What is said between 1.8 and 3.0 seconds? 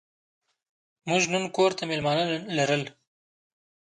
مېلمانه لرل.